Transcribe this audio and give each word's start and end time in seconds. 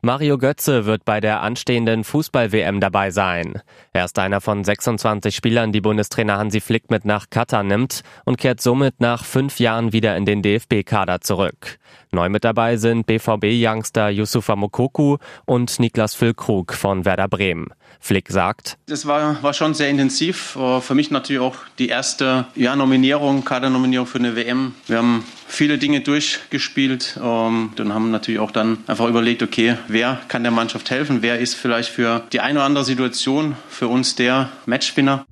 Mario 0.00 0.38
Götze 0.38 0.86
wird 0.86 1.04
bei 1.04 1.18
der 1.18 1.42
anstehenden 1.42 2.04
Fußball-WM 2.04 2.78
dabei 2.78 3.10
sein. 3.10 3.60
Er 3.92 4.04
ist 4.04 4.16
einer 4.20 4.40
von 4.40 4.62
26 4.62 5.34
Spielern, 5.34 5.72
die 5.72 5.80
Bundestrainer 5.80 6.38
Hansi 6.38 6.60
Flick 6.60 6.88
mit 6.88 7.04
nach 7.04 7.30
Katar 7.30 7.64
nimmt 7.64 8.02
und 8.24 8.38
kehrt 8.38 8.60
somit 8.60 9.00
nach 9.00 9.24
fünf 9.24 9.58
Jahren 9.58 9.92
wieder 9.92 10.16
in 10.16 10.24
den 10.24 10.40
DFB-Kader 10.40 11.20
zurück. 11.20 11.80
Neu 12.12 12.28
mit 12.28 12.44
dabei 12.44 12.76
sind 12.76 13.06
BVB-Youngster 13.06 14.08
Yusufa 14.10 14.54
Mokoku 14.54 15.16
und 15.46 15.80
Niklas 15.80 16.14
Füllkrug 16.14 16.74
von 16.74 17.04
Werder 17.04 17.26
Bremen. 17.26 17.66
Flick 18.00 18.30
sagt, 18.30 18.78
Das 18.86 19.06
war, 19.06 19.42
war 19.42 19.52
schon 19.52 19.74
sehr 19.74 19.88
intensiv. 19.88 20.56
Für 20.80 20.94
mich 20.94 21.10
natürlich 21.10 21.42
auch 21.42 21.56
die 21.78 21.88
erste 21.88 22.46
ja, 22.54 22.76
Nominierung, 22.76 23.44
Kadernominierung 23.44 24.06
für 24.06 24.18
eine 24.18 24.36
WM. 24.36 24.74
Wir 24.86 24.98
haben 24.98 25.24
viele 25.48 25.78
Dinge 25.78 26.00
durchgespielt 26.00 27.18
ähm, 27.22 27.70
und 27.76 27.94
haben 27.94 28.10
natürlich 28.10 28.40
auch 28.40 28.52
dann 28.52 28.78
einfach 28.86 29.08
überlegt, 29.08 29.42
okay, 29.42 29.76
wer 29.88 30.18
kann 30.28 30.42
der 30.42 30.52
Mannschaft 30.52 30.90
helfen? 30.90 31.22
Wer 31.22 31.38
ist 31.38 31.54
vielleicht 31.54 31.90
für 31.90 32.22
die 32.32 32.40
eine 32.40 32.58
oder 32.58 32.66
andere 32.66 32.84
Situation 32.84 33.56
für 33.68 33.88
uns 33.88 34.14
der 34.14 34.50
Matchwinner? 34.66 35.26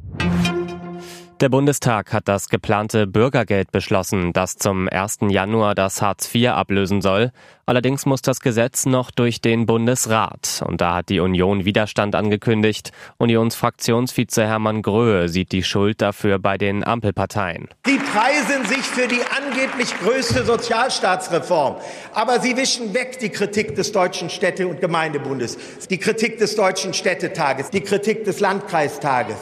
Der 1.41 1.51
Bundestag 1.51 2.15
hat 2.15 2.29
das 2.29 2.49
geplante 2.49 3.07
Bürgergeld 3.07 3.71
beschlossen, 3.71 4.33
das 4.33 4.57
zum 4.57 4.89
1. 4.89 5.19
Januar 5.29 5.75
das 5.75 6.01
Hartz 6.01 6.35
IV 6.35 6.49
ablösen 6.49 7.03
soll. 7.03 7.31
Allerdings 7.69 8.07
muss 8.07 8.23
das 8.23 8.39
Gesetz 8.39 8.87
noch 8.87 9.11
durch 9.11 9.41
den 9.41 9.67
Bundesrat. 9.67 10.63
Und 10.65 10.81
da 10.81 10.95
hat 10.95 11.09
die 11.09 11.19
Union 11.19 11.65
Widerstand 11.65 12.15
angekündigt. 12.15 12.93
Unionsfraktionsvize 13.19 14.47
Hermann 14.47 14.83
Gröhe 14.83 15.29
sieht 15.29 15.51
die 15.51 15.65
Schuld 15.65 16.01
dafür 16.01 16.39
bei 16.39 16.59
den 16.59 16.85
Ampelparteien. 16.85 17.67
Sie 17.85 17.99
preisen 17.99 18.65
sich 18.67 18.83
für 18.83 19.09
die 19.09 19.21
angeblich 19.37 19.99
größte 19.99 20.45
Sozialstaatsreform. 20.45 21.75
Aber 22.15 22.39
sie 22.39 22.57
wischen 22.57 22.95
weg 22.95 23.19
die 23.19 23.31
Kritik 23.31 23.75
des 23.75 23.91
Deutschen 23.91 24.31
Städte- 24.31 24.69
und 24.69 24.81
Gemeindebundes, 24.81 25.59
die 25.91 25.99
Kritik 25.99 26.39
des 26.39 26.55
Deutschen 26.55 26.95
Städtetages, 26.95 27.71
die 27.71 27.81
Kritik 27.81 28.23
des 28.23 28.39
Landkreistages. 28.39 29.39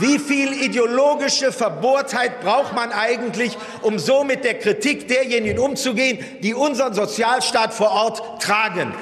Wie 0.00 0.18
viel 0.18 0.52
ideologische 0.52 1.52
Verbohrtheit 1.52 2.40
braucht 2.40 2.74
man 2.74 2.90
eigentlich, 2.90 3.56
um 3.82 4.00
so 4.00 4.24
mit 4.24 4.42
der 4.42 4.54
Kritik 4.54 5.06
derjenigen 5.06 5.60
umzugehen, 5.60 6.18
die 6.42 6.54
unseren 6.54 6.92
Sozialstaat 6.92 7.67
vor 7.72 7.90
Ort 7.90 8.42
tragen? 8.42 8.92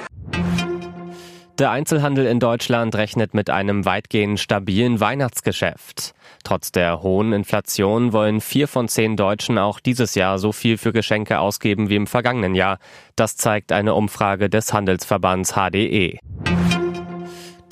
Der 1.59 1.71
Einzelhandel 1.71 2.27
in 2.27 2.39
Deutschland 2.39 2.93
rechnet 2.95 3.33
mit 3.33 3.49
einem 3.49 3.83
weitgehend 3.83 4.39
stabilen 4.39 4.99
Weihnachtsgeschäft. 4.99 6.13
Trotz 6.43 6.71
der 6.71 7.01
hohen 7.01 7.33
Inflation 7.33 8.13
wollen 8.13 8.41
vier 8.41 8.67
von 8.67 8.87
zehn 8.87 9.15
Deutschen 9.15 9.57
auch 9.57 9.79
dieses 9.79 10.13
Jahr 10.13 10.37
so 10.37 10.51
viel 10.51 10.77
für 10.77 10.93
Geschenke 10.93 11.39
ausgeben 11.39 11.89
wie 11.89 11.95
im 11.95 12.05
vergangenen 12.05 12.53
Jahr. 12.53 12.77
Das 13.15 13.37
zeigt 13.37 13.71
eine 13.71 13.95
Umfrage 13.95 14.51
des 14.51 14.71
Handelsverbands 14.71 15.53
HDE. 15.53 16.19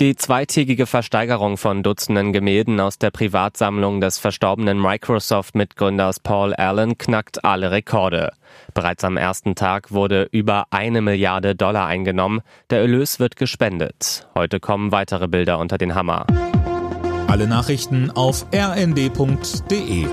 Die 0.01 0.17
zweitägige 0.17 0.87
Versteigerung 0.87 1.55
von 1.55 1.81
Dutzenden 1.81 2.33
Gemälden 2.33 2.81
aus 2.81 2.97
der 2.97 3.11
Privatsammlung 3.11 4.01
des 4.01 4.17
verstorbenen 4.17 4.77
Microsoft-Mitgründers 4.77 6.19
Paul 6.19 6.53
Allen 6.53 6.97
knackt 6.97 7.45
alle 7.45 7.71
Rekorde. 7.71 8.33
Bereits 8.73 9.05
am 9.05 9.15
ersten 9.15 9.55
Tag 9.55 9.93
wurde 9.93 10.27
über 10.31 10.65
eine 10.71 11.01
Milliarde 11.01 11.55
Dollar 11.55 11.85
eingenommen. 11.85 12.41
Der 12.71 12.81
Erlös 12.81 13.21
wird 13.21 13.37
gespendet. 13.37 14.27
Heute 14.35 14.59
kommen 14.59 14.91
weitere 14.91 15.29
Bilder 15.29 15.59
unter 15.59 15.77
den 15.77 15.95
Hammer. 15.95 16.25
Alle 17.27 17.47
Nachrichten 17.47 18.11
auf 18.11 18.45
rnd.de 18.53 20.07